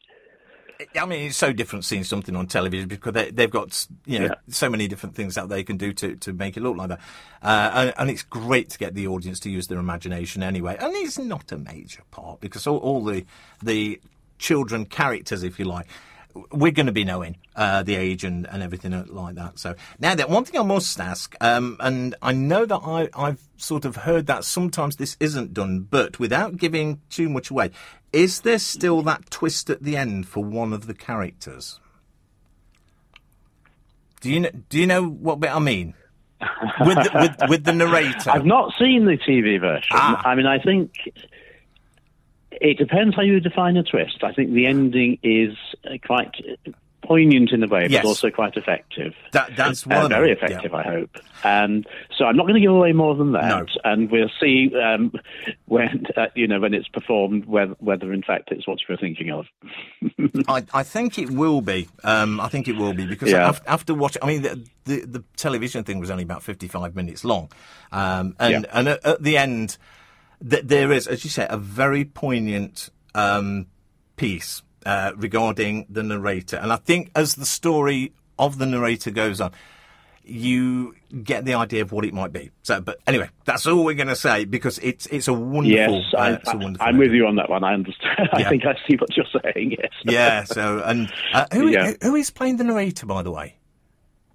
I 0.96 1.06
mean, 1.06 1.28
it's 1.28 1.38
so 1.38 1.52
different 1.52 1.84
seeing 1.84 2.06
something 2.06 2.36
on 2.38 2.48
television 2.48 2.88
because 2.88 3.14
they, 3.14 3.32
have 3.38 3.52
got 3.52 3.88
you 4.06 4.20
know 4.20 4.26
yeah. 4.26 4.34
so 4.48 4.70
many 4.70 4.88
different 4.88 5.16
things 5.16 5.36
that 5.36 5.50
they 5.50 5.64
can 5.64 5.78
do 5.78 5.92
to, 5.94 6.16
to 6.18 6.34
make 6.34 6.56
it 6.56 6.64
look 6.64 6.78
like 6.78 6.90
that, 6.90 7.00
uh, 7.44 7.72
and, 7.74 7.94
and, 7.98 8.10
it's 8.10 8.24
great 8.24 8.70
to 8.70 8.78
get 8.78 8.94
the 8.94 9.08
audience 9.08 9.40
to 9.42 9.50
use 9.50 9.68
their 9.68 9.80
imagination 9.80 10.42
anyway. 10.42 10.78
And 10.80 10.94
it's 10.96 11.18
not 11.18 11.52
a 11.52 11.58
major 11.58 12.04
part 12.12 12.40
because 12.40 12.66
all, 12.66 12.78
all 12.78 13.04
the 13.04 13.26
the 13.62 14.00
children 14.38 14.86
characters, 14.86 15.44
if 15.44 15.60
you 15.60 15.66
like, 15.66 15.88
we're 16.52 16.72
going 16.72 16.86
to 16.86 16.92
be 16.92 17.04
knowing 17.04 17.38
uh, 17.56 17.84
the 17.84 17.96
age 17.96 18.24
and, 18.24 18.48
and 18.48 18.62
everything 18.62 18.92
like 19.08 19.36
that. 19.36 19.60
So 19.60 19.76
now 20.00 20.16
that 20.16 20.30
one 20.30 20.46
thing 20.46 20.60
I 20.60 20.64
must 20.64 21.00
ask, 21.00 21.36
um, 21.42 21.78
and 21.80 22.16
I 22.22 22.32
know 22.32 22.66
that 22.66 22.82
I, 22.84 23.10
I've 23.16 23.42
sort 23.58 23.86
of 23.86 23.98
heard 23.98 24.28
that 24.28 24.44
sometimes 24.44 24.98
this 24.98 25.18
isn't 25.20 25.54
done, 25.54 25.82
but 25.82 26.20
without 26.20 26.58
giving 26.58 27.02
too 27.10 27.30
much 27.30 27.50
away, 27.50 27.72
is 28.14 28.42
there 28.42 28.60
still 28.60 29.02
that 29.04 29.30
twist 29.30 29.70
at 29.70 29.84
the 29.84 29.98
end 29.98 30.28
for 30.28 30.44
one 30.44 30.74
of 30.74 30.88
the 30.88 30.94
characters? 30.94 31.80
Do 34.22 34.32
you 34.32 34.42
know, 34.42 34.52
do 34.70 34.80
you 34.80 34.88
know 34.88 35.08
what 35.08 35.40
bit 35.40 35.56
I 35.56 35.60
mean? 35.60 35.94
with, 36.86 36.98
the, 36.98 37.12
with 37.40 37.50
with 37.50 37.64
the 37.66 37.74
narrator. 37.74 38.30
I've 38.30 38.46
not 38.46 38.74
seen 38.80 39.06
the 39.06 39.18
TV 39.18 39.60
version. 39.60 39.90
Ah. 39.92 40.22
I 40.26 40.36
mean, 40.36 40.46
I 40.46 40.60
think 40.60 40.92
it 42.62 42.78
depends 42.78 43.16
how 43.16 43.22
you 43.22 43.40
define 43.40 43.78
a 43.78 43.84
twist. 43.84 44.24
I 44.24 44.34
think 44.34 44.54
the 44.54 44.66
ending 44.66 45.20
is 45.24 45.56
uh, 45.86 45.98
quite 46.06 46.36
poignant 47.10 47.52
in 47.52 47.64
a 47.64 47.68
way, 47.68 47.88
yes. 47.90 48.04
but 48.04 48.08
also 48.08 48.30
quite 48.30 48.56
effective. 48.56 49.16
That, 49.32 49.56
that's 49.56 49.86
uh, 49.88 50.08
very 50.08 50.32
effective, 50.32 50.72
yeah. 50.72 50.78
I 50.78 50.84
hope. 50.84 51.18
And 51.44 51.88
so 52.16 52.26
I'm 52.26 52.36
not 52.36 52.44
going 52.44 52.54
to 52.54 52.60
give 52.60 52.72
away 52.72 52.94
more 52.94 53.16
than 53.16 53.32
that, 53.32 53.50
no. 53.50 53.66
and 53.84 54.12
we'll 54.12 54.30
see 54.40 54.72
um, 54.76 55.12
when 55.66 56.06
uh, 56.16 56.28
you 56.36 56.48
know 56.48 56.60
when 56.60 56.74
it's 56.74 56.88
performed 56.88 57.46
whether, 57.46 57.74
whether 57.80 58.14
in 58.14 58.22
fact 58.22 58.52
it's 58.52 58.68
what 58.68 58.80
you're 58.88 58.98
thinking 58.98 59.32
of. 59.32 59.46
I, 60.48 60.64
I, 60.74 60.84
think 60.84 61.18
it 61.18 61.32
will 61.32 61.62
be. 61.62 61.88
Um, 62.04 62.40
I 62.40 62.48
think 62.48 62.68
it 62.68 62.76
will 62.76 62.94
be 62.94 63.08
because 63.08 63.32
yeah. 63.32 63.48
after, 63.48 63.70
after 63.70 63.94
watching, 63.96 64.22
I 64.22 64.28
mean, 64.28 64.42
the, 64.44 64.64
the, 64.86 65.06
the 65.06 65.24
television 65.36 65.84
thing 65.84 66.00
was 66.00 66.12
only 66.12 66.24
about 66.24 66.44
55 66.44 66.96
minutes 66.96 67.24
long, 67.26 67.52
um, 67.92 68.36
and 68.40 68.66
yeah. 68.66 68.72
and 68.72 68.88
at, 68.88 69.06
at 69.06 69.24
the 69.24 69.38
end 69.38 69.78
th- 70.48 70.66
there 70.66 70.92
is, 70.92 71.08
as 71.08 71.24
you 71.24 71.30
say, 71.30 71.48
a 71.50 71.58
very 71.58 72.06
poignant 72.06 72.90
um, 73.16 73.68
piece 74.16 74.62
uh, 74.86 75.12
regarding 75.16 75.86
the 75.90 76.04
narrator. 76.04 76.58
And 76.58 76.72
I 76.72 76.78
think 76.78 77.12
as 77.16 77.36
the 77.36 77.46
story 77.46 78.14
of 78.38 78.58
the 78.58 78.66
narrator 78.66 79.12
goes 79.12 79.42
on, 79.42 79.52
you 80.24 80.96
get 81.24 81.44
the 81.46 81.56
idea 81.56 81.82
of 81.82 81.92
what 81.92 82.06
it 82.06 82.14
might 82.14 82.32
be. 82.32 82.52
So, 82.64 82.80
but 82.80 83.00
anyway, 83.08 83.30
that's 83.46 83.66
all 83.66 83.84
we're 83.84 83.96
going 83.96 84.10
to 84.10 84.16
say 84.16 84.46
because 84.46 84.78
it's 84.80 85.08
it's 85.08 85.28
a 85.28 85.34
wonderful. 85.34 86.04
Yes, 86.04 86.14
I, 86.16 86.34
uh, 86.34 86.76
am 86.82 86.98
with 86.98 87.12
you 87.12 87.26
on 87.26 87.36
that 87.38 87.50
one. 87.50 87.64
I 87.64 87.74
understand. 87.74 88.30
I 88.34 88.44
think 88.44 88.66
I 88.66 88.76
see 88.88 88.96
what 88.96 89.16
you're 89.18 89.26
saying. 89.44 89.72
Yes. 89.72 89.92
yeah. 90.04 90.44
So, 90.44 90.84
and 90.86 91.12
uh, 91.34 91.46
who, 91.52 91.68
yeah. 91.72 91.94
who 92.02 92.16
is 92.16 92.30
playing 92.30 92.58
the 92.58 92.64
narrator, 92.64 93.06
by 93.06 93.24
the 93.24 93.32
way, 93.32 93.56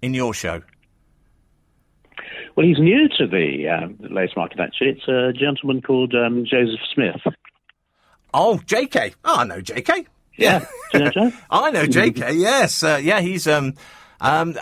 in 0.01 0.13
your 0.13 0.33
show? 0.33 0.61
Well, 2.55 2.65
he's 2.65 2.79
new 2.79 3.09
to 3.17 3.27
the, 3.27 3.67
um, 3.67 3.97
the 3.99 4.09
lace 4.09 4.31
market, 4.35 4.59
actually. 4.59 4.91
It's 4.91 5.07
a 5.07 5.33
gentleman 5.33 5.81
called 5.81 6.13
um, 6.15 6.45
Joseph 6.45 6.79
Smith. 6.93 7.21
Oh, 8.33 8.59
JK. 8.65 9.13
Oh, 9.25 9.35
I 9.39 9.43
know 9.45 9.61
JK. 9.61 10.05
Yeah. 10.37 10.59
Do 10.91 10.97
you 10.99 11.05
know 11.05 11.11
Joe? 11.11 11.31
I 11.49 11.71
know 11.71 11.85
JK. 11.85 12.37
Yes. 12.39 12.83
Uh, 12.83 12.99
yeah, 13.01 13.19
he's. 13.21 13.47
Um, 13.47 13.73
um, 14.21 14.57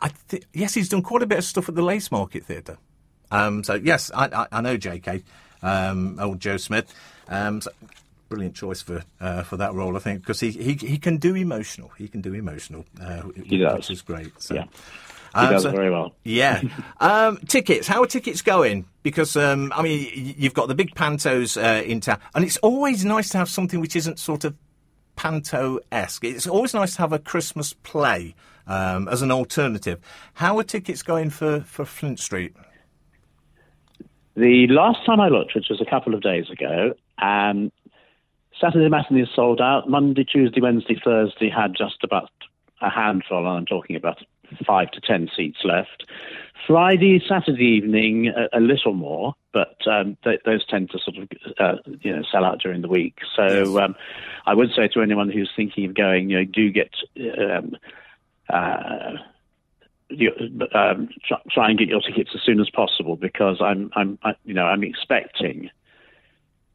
I 0.00 0.10
th- 0.28 0.44
yes, 0.52 0.74
he's 0.74 0.88
done 0.88 1.02
quite 1.02 1.22
a 1.22 1.26
bit 1.26 1.38
of 1.38 1.44
stuff 1.44 1.68
at 1.68 1.74
the 1.74 1.82
Lace 1.82 2.10
Market 2.10 2.44
Theatre. 2.44 2.78
Um, 3.30 3.64
so 3.64 3.74
yes, 3.74 4.10
I, 4.14 4.26
I, 4.26 4.46
I 4.52 4.60
know 4.60 4.76
JK, 4.78 5.22
um, 5.62 6.18
old 6.20 6.40
Joe 6.40 6.56
Smith. 6.56 6.94
Um, 7.28 7.60
so 7.60 7.70
brilliant 8.28 8.54
choice 8.54 8.80
for 8.80 9.02
uh, 9.20 9.42
for 9.42 9.56
that 9.58 9.74
role, 9.74 9.96
I 9.96 10.00
think, 10.00 10.20
because 10.20 10.40
he, 10.40 10.50
he 10.50 10.74
he 10.74 10.98
can 10.98 11.16
do 11.18 11.34
emotional. 11.34 11.90
He 11.98 12.08
can 12.08 12.20
do 12.22 12.32
emotional. 12.34 12.84
Uh, 13.02 13.22
He 13.44 13.58
does. 13.58 13.74
which 13.76 13.90
is 13.90 14.02
great. 14.02 14.40
So. 14.40 14.54
Yeah. 14.54 14.64
He 15.34 15.40
Um, 15.40 15.50
does 15.52 15.62
so- 15.62 15.70
very 15.70 15.90
well. 15.90 16.14
Yeah. 16.24 16.62
um, 17.00 17.38
tickets. 17.48 17.86
How 17.86 18.02
are 18.02 18.06
tickets 18.06 18.42
going? 18.42 18.86
Because, 19.02 19.36
um, 19.36 19.72
I 19.74 19.82
mean, 19.82 20.08
you've 20.14 20.54
got 20.54 20.68
the 20.68 20.74
big 20.74 20.94
pantos 20.94 21.56
uh, 21.56 21.82
in 21.84 22.00
town, 22.00 22.18
and 22.34 22.44
it's 22.44 22.56
always 22.58 23.04
nice 23.04 23.28
to 23.30 23.38
have 23.38 23.48
something 23.48 23.80
which 23.80 23.96
isn't 23.96 24.18
sort 24.18 24.44
of 24.44 24.54
panto 25.16 25.80
esque. 25.90 26.24
It's 26.24 26.46
always 26.46 26.74
nice 26.74 26.94
to 26.96 26.98
have 27.02 27.12
a 27.12 27.18
Christmas 27.18 27.72
play 27.72 28.34
um, 28.66 29.08
as 29.08 29.22
an 29.22 29.30
alternative. 29.32 29.98
How 30.34 30.58
are 30.58 30.62
tickets 30.64 31.02
going 31.02 31.30
for, 31.30 31.60
for 31.60 31.84
Flint 31.84 32.20
Street? 32.20 32.54
The 34.36 34.66
last 34.68 35.04
time 35.04 35.20
I 35.20 35.28
looked, 35.28 35.54
which 35.54 35.66
was 35.68 35.80
a 35.80 35.88
couple 35.90 36.14
of 36.14 36.20
days 36.22 36.48
ago, 36.50 36.94
um, 37.20 37.72
Saturday 38.60 38.88
matinee 38.88 39.22
is 39.22 39.28
sold 39.34 39.60
out. 39.60 39.88
Monday, 39.88 40.24
Tuesday, 40.24 40.60
Wednesday, 40.60 41.00
Thursday 41.02 41.48
had 41.50 41.74
just 41.76 42.04
about 42.04 42.30
a 42.80 42.88
handful, 42.90 43.38
and 43.38 43.48
I'm 43.48 43.66
talking 43.66 43.96
about 43.96 44.18
five 44.66 44.90
to 44.92 45.00
ten 45.00 45.28
seats 45.34 45.58
left. 45.64 46.04
Friday, 46.66 47.22
Saturday 47.26 47.64
evening, 47.64 48.28
a, 48.28 48.58
a 48.58 48.60
little 48.60 48.92
more, 48.92 49.34
but 49.52 49.76
um, 49.86 50.16
th- 50.24 50.40
those 50.44 50.66
tend 50.66 50.90
to 50.90 50.98
sort 50.98 51.16
of 51.16 51.28
uh, 51.58 51.76
you 52.00 52.14
know 52.14 52.22
sell 52.30 52.44
out 52.44 52.60
during 52.60 52.82
the 52.82 52.88
week. 52.88 53.18
So 53.34 53.78
Yes. 53.78 53.84
um, 53.84 53.94
I 54.46 54.54
would 54.54 54.70
say 54.74 54.88
to 54.88 55.00
anyone 55.02 55.30
who's 55.30 55.50
thinking 55.56 55.86
of 55.86 55.94
going, 55.94 56.30
you 56.30 56.38
know, 56.38 56.44
do 56.44 56.70
get. 56.70 56.90
Um, 57.18 57.76
uh, 58.50 59.12
you, 60.10 60.32
um, 60.74 61.08
try, 61.26 61.38
try 61.50 61.68
and 61.68 61.78
get 61.78 61.88
your 61.88 62.00
tickets 62.00 62.30
as 62.34 62.40
soon 62.42 62.60
as 62.60 62.70
possible 62.70 63.16
because 63.16 63.60
I'm, 63.60 63.90
I'm, 63.94 64.18
I, 64.22 64.32
you 64.44 64.54
know, 64.54 64.64
I'm 64.64 64.82
expecting 64.82 65.70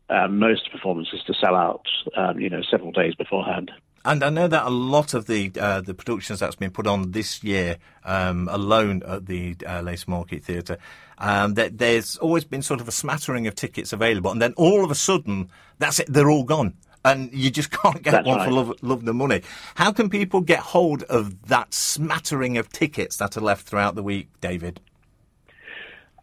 uh, 0.10 0.28
most 0.28 0.72
performances 0.72 1.22
to 1.26 1.34
sell 1.34 1.56
out, 1.56 1.88
um, 2.16 2.40
you 2.40 2.50
know, 2.50 2.62
several 2.70 2.92
days 2.92 3.16
beforehand. 3.16 3.72
And 4.06 4.24
I 4.24 4.30
know 4.30 4.48
that 4.48 4.66
a 4.66 4.70
lot 4.70 5.14
of 5.14 5.28
the 5.28 5.52
uh, 5.60 5.82
the 5.82 5.94
productions 5.94 6.40
that's 6.40 6.58
been 6.58 6.72
put 6.72 6.88
on 6.88 7.12
this 7.12 7.44
year 7.44 7.78
um, 8.04 8.50
alone 8.52 9.02
at 9.08 9.28
the 9.28 9.56
uh, 9.66 9.82
Lace 9.82 10.08
Market 10.08 10.44
Theatre, 10.44 10.78
um, 11.20 11.54
that 11.54 11.78
there's 11.78 12.18
always 12.18 12.44
been 12.44 12.62
sort 12.62 12.82
of 12.82 12.88
a 12.88 12.92
smattering 12.92 13.48
of 13.48 13.56
tickets 13.56 13.94
available, 13.94 14.30
and 14.30 14.42
then 14.42 14.54
all 14.58 14.84
of 14.84 14.92
a 14.92 14.96
sudden, 14.96 15.50
that's 15.80 16.00
it, 16.00 16.12
they're 16.12 16.30
all 16.30 16.44
gone. 16.44 16.74
And 17.06 17.34
you 17.34 17.50
just 17.50 17.72
can't 17.84 18.02
get 18.02 18.12
That's 18.12 18.28
one 18.28 18.38
right. 18.38 18.46
for 18.46 18.52
love, 18.52 18.74
love 18.82 19.06
the 19.06 19.14
money. 19.14 19.42
How 19.76 19.92
can 19.92 20.10
people 20.10 20.42
get 20.42 20.60
hold 20.60 21.04
of 21.04 21.48
that 21.48 21.74
smattering 21.74 22.58
of 22.58 22.70
tickets 22.70 23.18
that 23.18 23.38
are 23.38 23.42
left 23.42 23.68
throughout 23.68 23.96
the 23.96 24.04
week, 24.04 24.30
David? 24.42 24.80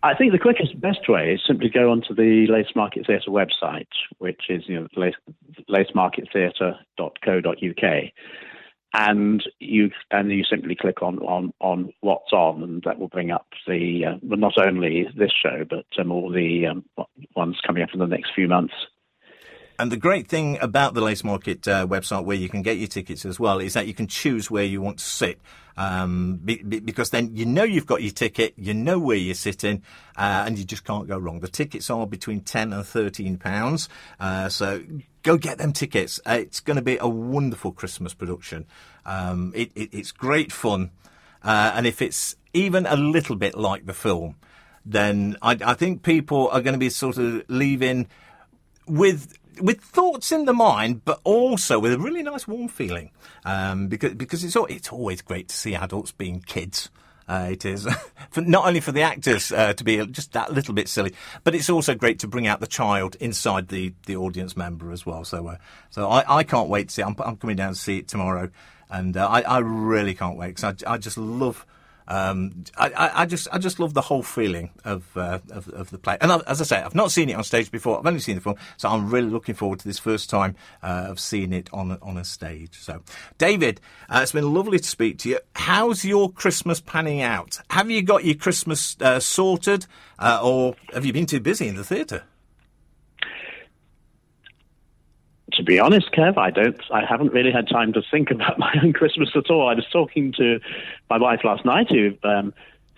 I 0.02 0.14
think 0.14 0.32
the 0.32 0.38
quickest, 0.38 0.80
best 0.80 1.06
way 1.08 1.34
is 1.34 1.42
simply 1.46 1.68
go 1.68 1.90
onto 1.90 2.14
the 2.14 2.46
Lace 2.48 2.74
Market 2.74 3.06
Theatre 3.06 3.30
website, 3.30 3.86
which 4.18 4.44
is 4.48 4.66
you 4.66 4.80
know 4.80 4.88
lace, 4.96 5.14
lacemarkettheatre.co.uk, 5.68 8.10
and 8.94 9.44
you 9.58 9.90
and 10.10 10.32
you 10.32 10.42
simply 10.44 10.74
click 10.74 11.02
on, 11.02 11.18
on, 11.18 11.52
on 11.60 11.92
what's 12.00 12.32
on, 12.32 12.62
and 12.62 12.82
that 12.84 12.98
will 12.98 13.08
bring 13.08 13.30
up 13.30 13.48
the 13.66 14.06
uh, 14.06 14.16
well, 14.22 14.38
not 14.38 14.56
only 14.56 15.06
this 15.14 15.32
show 15.32 15.66
but 15.68 15.84
um, 15.98 16.10
all 16.10 16.30
the 16.30 16.64
um, 16.66 16.82
ones 17.36 17.60
coming 17.66 17.82
up 17.82 17.92
in 17.92 18.00
the 18.00 18.06
next 18.06 18.32
few 18.34 18.48
months. 18.48 18.72
And 19.80 19.90
the 19.90 19.96
great 19.96 20.28
thing 20.28 20.58
about 20.60 20.92
the 20.92 21.00
Lace 21.00 21.24
Market 21.24 21.66
uh, 21.66 21.86
website, 21.86 22.24
where 22.24 22.36
you 22.36 22.50
can 22.50 22.60
get 22.60 22.76
your 22.76 22.86
tickets 22.86 23.24
as 23.24 23.40
well, 23.40 23.60
is 23.60 23.72
that 23.72 23.86
you 23.86 23.94
can 23.94 24.06
choose 24.06 24.50
where 24.50 24.62
you 24.62 24.82
want 24.82 24.98
to 24.98 25.04
sit. 25.04 25.40
Um, 25.78 26.38
be, 26.44 26.62
be- 26.62 26.80
because 26.80 27.08
then 27.08 27.34
you 27.34 27.46
know 27.46 27.62
you've 27.62 27.86
got 27.86 28.02
your 28.02 28.10
ticket, 28.10 28.52
you 28.58 28.74
know 28.74 28.98
where 28.98 29.16
you're 29.16 29.34
sitting, 29.34 29.82
uh, 30.18 30.44
and 30.46 30.58
you 30.58 30.64
just 30.64 30.84
can't 30.84 31.08
go 31.08 31.16
wrong. 31.16 31.40
The 31.40 31.48
tickets 31.48 31.88
are 31.88 32.06
between 32.06 32.40
ten 32.40 32.74
and 32.74 32.84
thirteen 32.84 33.38
pounds, 33.38 33.88
uh, 34.18 34.50
so 34.50 34.82
go 35.22 35.38
get 35.38 35.56
them 35.56 35.72
tickets. 35.72 36.20
Uh, 36.26 36.36
it's 36.40 36.60
going 36.60 36.76
to 36.76 36.82
be 36.82 36.98
a 36.98 37.08
wonderful 37.08 37.72
Christmas 37.72 38.12
production. 38.12 38.66
Um, 39.06 39.54
it, 39.56 39.72
it, 39.74 39.94
it's 39.94 40.12
great 40.12 40.52
fun, 40.52 40.90
uh, 41.42 41.72
and 41.74 41.86
if 41.86 42.02
it's 42.02 42.36
even 42.52 42.84
a 42.84 42.96
little 42.96 43.36
bit 43.36 43.56
like 43.56 43.86
the 43.86 43.94
film, 43.94 44.36
then 44.84 45.38
I, 45.40 45.56
I 45.64 45.72
think 45.72 46.02
people 46.02 46.48
are 46.48 46.60
going 46.60 46.74
to 46.74 46.78
be 46.78 46.90
sort 46.90 47.16
of 47.16 47.44
leaving 47.48 48.08
with 48.86 49.38
with 49.60 49.80
thoughts 49.80 50.32
in 50.32 50.44
the 50.44 50.52
mind, 50.52 51.04
but 51.04 51.20
also 51.24 51.78
with 51.78 51.92
a 51.92 51.98
really 51.98 52.22
nice 52.22 52.46
warm 52.46 52.68
feeling. 52.68 53.10
Um, 53.44 53.88
because 53.88 54.14
because 54.14 54.44
it's 54.44 54.56
it's 54.68 54.92
always 54.92 55.22
great 55.22 55.48
to 55.48 55.54
see 55.54 55.74
adults 55.74 56.12
being 56.12 56.40
kids. 56.40 56.90
Uh, 57.28 57.50
it 57.52 57.64
is 57.64 57.86
for, 58.30 58.40
not 58.40 58.66
only 58.66 58.80
for 58.80 58.90
the 58.90 59.02
actors 59.02 59.52
uh, 59.52 59.72
to 59.72 59.84
be 59.84 60.04
just 60.06 60.32
that 60.32 60.52
little 60.52 60.74
bit 60.74 60.88
silly, 60.88 61.14
but 61.44 61.54
it's 61.54 61.70
also 61.70 61.94
great 61.94 62.18
to 62.18 62.26
bring 62.26 62.48
out 62.48 62.58
the 62.58 62.66
child 62.66 63.16
inside 63.20 63.68
the, 63.68 63.94
the 64.06 64.16
audience 64.16 64.56
member 64.56 64.90
as 64.90 65.06
well. 65.06 65.22
So 65.24 65.46
uh, 65.46 65.56
so 65.90 66.08
I, 66.08 66.38
I 66.38 66.42
can't 66.42 66.68
wait 66.68 66.88
to 66.88 66.94
see. 66.94 67.02
I'm, 67.02 67.14
I'm 67.24 67.36
coming 67.36 67.54
down 67.54 67.72
to 67.72 67.78
see 67.78 67.98
it 67.98 68.08
tomorrow, 68.08 68.50
and 68.90 69.16
uh, 69.16 69.28
I, 69.28 69.42
I 69.42 69.58
really 69.58 70.14
can't 70.14 70.36
wait 70.36 70.56
because 70.56 70.82
I, 70.84 70.94
I 70.94 70.98
just 70.98 71.16
love. 71.16 71.64
Um, 72.10 72.64
I, 72.76 73.12
I, 73.22 73.26
just 73.26 73.46
I 73.52 73.58
just 73.58 73.78
love 73.78 73.94
the 73.94 74.00
whole 74.00 74.24
feeling 74.24 74.70
of 74.84 75.16
uh, 75.16 75.38
of, 75.52 75.68
of 75.68 75.90
the 75.90 75.98
play, 75.98 76.18
and 76.20 76.32
I, 76.32 76.40
as 76.48 76.60
I 76.60 76.64
say, 76.64 76.82
I've 76.82 76.94
not 76.94 77.12
seen 77.12 77.30
it 77.30 77.34
on 77.34 77.44
stage 77.44 77.70
before. 77.70 78.00
I've 78.00 78.06
only 78.06 78.18
seen 78.18 78.34
the 78.34 78.40
film, 78.40 78.56
so 78.78 78.88
I'm 78.88 79.08
really 79.10 79.30
looking 79.30 79.54
forward 79.54 79.78
to 79.78 79.86
this 79.86 80.00
first 80.00 80.28
time 80.28 80.56
uh, 80.82 81.06
of 81.08 81.20
seeing 81.20 81.52
it 81.52 81.70
on 81.72 81.96
on 82.02 82.16
a 82.16 82.24
stage. 82.24 82.76
So, 82.80 83.02
David, 83.38 83.80
uh, 84.08 84.18
it's 84.24 84.32
been 84.32 84.52
lovely 84.52 84.80
to 84.80 84.88
speak 84.88 85.18
to 85.18 85.28
you. 85.28 85.38
How's 85.54 86.04
your 86.04 86.32
Christmas 86.32 86.80
panning 86.80 87.22
out? 87.22 87.60
Have 87.70 87.92
you 87.92 88.02
got 88.02 88.24
your 88.24 88.34
Christmas 88.34 88.96
uh, 89.00 89.20
sorted, 89.20 89.86
uh, 90.18 90.40
or 90.42 90.74
have 90.92 91.06
you 91.06 91.12
been 91.12 91.26
too 91.26 91.40
busy 91.40 91.68
in 91.68 91.76
the 91.76 91.84
theatre? 91.84 92.24
To 95.54 95.62
be 95.62 95.78
honest, 95.78 96.12
Kev, 96.12 96.38
I 96.38 96.50
don't. 96.50 96.80
I 96.92 97.04
haven't 97.04 97.32
really 97.32 97.52
had 97.52 97.68
time 97.68 97.92
to 97.94 98.02
think 98.10 98.30
about 98.36 98.58
my 98.58 98.74
own 98.82 98.92
Christmas 98.92 99.30
at 99.34 99.50
all. 99.50 99.68
I 99.68 99.74
was 99.74 99.86
talking 99.92 100.32
to 100.38 100.60
my 101.08 101.18
wife 101.18 101.40
last 101.44 101.64
night, 101.64 101.88
who 101.90 102.12
um, 102.28 102.52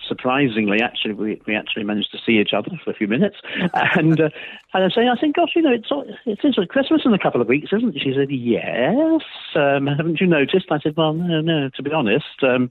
surprisingly, 0.07 0.81
actually, 0.83 1.15
we, 1.15 1.41
we 1.47 1.55
actually 1.55 1.85
managed 1.85 2.11
to 2.13 2.19
see 2.25 2.41
each 2.41 2.53
other 2.53 2.71
for 2.85 2.91
a 2.91 2.95
few 2.95 3.07
minutes, 3.09 3.37
and 3.75 4.21
uh, 4.21 4.31
and 4.75 4.83
I 4.83 4.85
was 4.85 4.95
saying, 4.95 5.09
I 5.09 5.21
think, 5.21 5.37
gosh, 5.37 5.51
you 5.55 5.63
know, 5.63 5.73
it's 5.73 5.91
all- 5.91 6.07
it 6.27 6.39
is 6.45 6.59
Christmas 6.69 7.03
in 7.05 7.15
a 7.15 7.19
couple 7.19 7.41
of 7.41 7.49
weeks, 7.49 7.73
isn't 7.73 7.97
it? 7.97 8.03
She 8.03 8.15
said, 8.15 8.31
yes. 8.31 9.23
Um, 9.55 9.87
haven't 9.87 10.21
you 10.21 10.27
noticed? 10.27 10.67
I 10.71 10.79
said, 10.81 10.97
well, 10.97 11.13
no, 11.13 11.41
no. 11.41 11.71
To 11.75 11.83
be 11.83 11.93
honest, 11.93 12.43
um, 12.43 12.71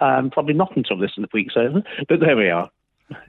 um, 0.00 0.30
probably 0.30 0.54
not 0.54 0.76
until 0.76 0.96
this 0.98 1.12
week's 1.32 1.56
over. 1.56 1.82
But 2.08 2.20
there 2.20 2.36
we 2.36 2.50
are. 2.50 2.70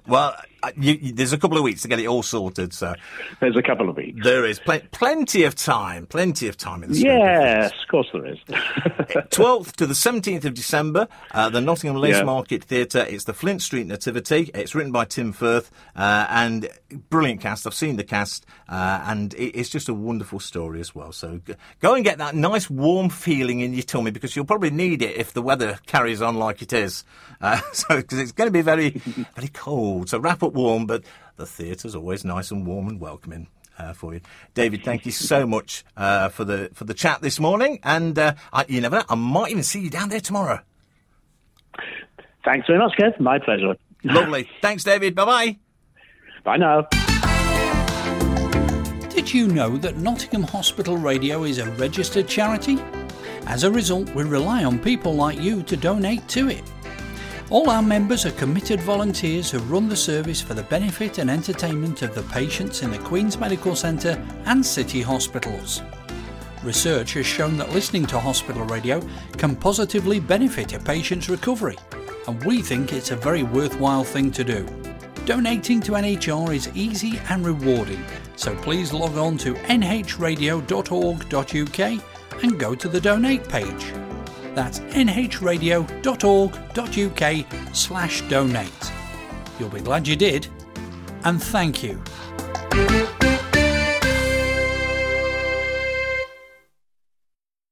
Well, 0.07 0.35
you, 0.77 0.93
you, 1.01 1.13
there's 1.13 1.33
a 1.33 1.37
couple 1.37 1.57
of 1.57 1.63
weeks 1.63 1.81
to 1.83 1.87
get 1.87 1.99
it 1.99 2.07
all 2.07 2.23
sorted, 2.23 2.73
so 2.73 2.93
There's 3.39 3.55
a 3.57 3.61
couple 3.61 3.89
of 3.89 3.95
weeks. 3.97 4.19
there 4.23 4.45
is 4.45 4.59
pl- 4.59 4.81
plenty 4.91 5.43
of 5.43 5.55
time, 5.55 6.05
plenty 6.05 6.47
of 6.47 6.57
time 6.57 6.83
in 6.83 6.89
the 6.89 6.95
scope 6.95 7.11
of 7.11 7.17
Yes, 7.17 7.71
of 7.81 7.87
course 7.89 8.07
there 8.13 8.25
is. 8.25 8.37
12th 9.31 9.73
to 9.77 9.85
the 9.85 9.93
17th 9.93 10.45
of 10.45 10.53
December, 10.53 11.07
uh, 11.31 11.49
the 11.49 11.61
Nottingham 11.61 11.97
Lace 11.99 12.17
Yeah. 12.17 12.23
Market 12.23 12.63
Theatre. 12.63 13.05
It's 13.09 13.23
the 13.25 13.33
Flint 13.33 13.61
Street 13.61 13.87
Nativity. 13.87 14.51
It's 14.53 14.75
written 14.75 14.91
by 14.91 15.05
Tim 15.05 15.31
Firth, 15.33 15.71
uh, 15.95 16.27
and 16.29 16.67
brilliant 17.09 17.41
cast. 17.41 17.65
I've 17.65 17.73
seen 17.73 17.95
the 17.95 18.03
cast, 18.03 18.45
uh, 18.67 19.03
and 19.05 19.33
it, 19.35 19.57
it's 19.57 19.69
just 19.69 19.89
a 19.89 19.93
wonderful 19.93 20.39
story 20.39 20.79
as 20.79 20.93
well. 20.93 21.11
So 21.11 21.39
g- 21.45 21.55
go 21.79 21.95
and 21.95 22.03
get 22.03 22.17
that 22.19 22.35
nice 22.35 22.69
warm 22.69 23.09
feeling 23.09 23.59
in 23.61 23.73
your 23.73 23.83
tummy 23.83 24.11
because 24.11 24.35
you'll 24.35 24.45
probably 24.45 24.69
need 24.71 25.01
it 25.01 25.15
if 25.17 25.33
the 25.33 25.41
weather 25.41 25.79
carries 25.85 26.21
on 26.21 26.35
like 26.35 26.61
it 26.61 26.73
is. 26.73 27.03
Uh, 27.41 27.59
so 27.73 27.97
because 27.97 28.19
it's 28.19 28.31
going 28.31 28.47
to 28.47 28.51
be 28.51 28.61
very, 28.61 28.89
very 29.35 29.47
cold. 29.53 30.09
So 30.09 30.19
wrap 30.19 30.43
up 30.43 30.48
warm, 30.53 30.85
but 30.85 31.03
the 31.37 31.45
theatre's 31.45 31.95
always 31.95 32.23
nice 32.25 32.51
and 32.51 32.65
warm 32.65 32.87
and 32.87 32.99
welcoming 32.99 33.47
uh, 33.77 33.93
for 33.93 34.13
you. 34.13 34.21
David, 34.53 34.83
thank 34.83 35.05
you 35.05 35.11
so 35.11 35.47
much 35.47 35.83
uh, 35.97 36.29
for 36.29 36.43
the 36.43 36.69
for 36.73 36.83
the 36.83 36.93
chat 36.93 37.21
this 37.21 37.39
morning, 37.39 37.79
and 37.83 38.17
uh, 38.19 38.35
I, 38.51 38.65
you 38.67 38.81
never 38.81 38.97
know, 38.97 39.03
I 39.09 39.15
might 39.15 39.51
even 39.51 39.63
see 39.63 39.81
you 39.81 39.89
down 39.89 40.09
there 40.09 40.19
tomorrow. 40.19 40.59
Thanks 42.45 42.67
very 42.67 42.79
much, 42.79 42.93
Kev. 42.97 43.19
My 43.19 43.39
pleasure. 43.39 43.75
Lovely. 44.03 44.49
Thanks, 44.61 44.83
David. 44.83 45.15
Bye 45.15 45.25
bye. 45.25 45.57
Bye 46.43 46.57
now. 46.57 46.87
Did 49.09 49.33
you 49.33 49.47
know 49.47 49.77
that 49.77 49.97
Nottingham 49.97 50.43
Hospital 50.43 50.95
Radio 50.95 51.43
is 51.43 51.57
a 51.57 51.69
registered 51.71 52.27
charity? 52.27 52.77
As 53.47 53.63
a 53.63 53.71
result, 53.71 54.09
we 54.15 54.23
rely 54.23 54.63
on 54.63 54.79
people 54.79 55.13
like 55.13 55.39
you 55.39 55.63
to 55.63 55.75
donate 55.75 56.27
to 56.29 56.49
it. 56.49 56.63
All 57.51 57.71
our 57.71 57.81
members 57.81 58.27
are 58.27 58.31
committed 58.31 58.79
volunteers 58.81 59.49
who 59.49 59.57
run 59.59 59.89
the 59.89 59.95
service 59.95 60.39
for 60.39 60.53
the 60.53 60.61
benefit 60.61 61.17
and 61.17 61.31
entertainment 61.31 62.03
of 62.03 62.13
the 62.13 62.21
patients 62.23 62.83
in 62.83 62.91
the 62.91 62.99
Queen's 62.99 63.39
Medical 63.39 63.75
Centre 63.75 64.23
and 64.45 64.63
City 64.63 65.01
hospitals. 65.01 65.81
Research 66.63 67.13
has 67.13 67.25
shown 67.25 67.57
that 67.57 67.71
listening 67.71 68.05
to 68.05 68.19
hospital 68.19 68.65
radio 68.65 69.01
can 69.37 69.55
positively 69.55 70.19
benefit 70.19 70.73
a 70.73 70.79
patient's 70.79 71.27
recovery, 71.27 71.77
and 72.27 72.43
we 72.43 72.61
think 72.61 72.93
it's 72.93 73.09
a 73.09 73.15
very 73.15 73.41
worthwhile 73.41 74.03
thing 74.03 74.29
to 74.29 74.43
do. 74.43 74.67
Donating 75.25 75.81
to 75.81 75.93
NHR 75.93 76.53
is 76.53 76.69
easy 76.75 77.19
and 77.29 77.43
rewarding, 77.43 78.05
so 78.35 78.53
please 78.57 78.93
log 78.93 79.17
on 79.17 79.39
to 79.39 79.55
nhradio.org.uk 79.55 80.73
and 82.43 82.59
go 82.59 82.75
to 82.75 82.87
the 82.87 83.01
donate 83.01 83.49
page. 83.49 83.91
That's 84.59 84.79
nhradio.org.uk 84.81 85.73
slash 87.73 88.21
donate. 88.23 88.91
You'll 89.57 89.69
be 89.69 89.79
glad 89.79 90.05
you 90.05 90.17
did, 90.17 90.47
and 91.23 91.41
thank 91.41 91.81
you. 91.81 92.03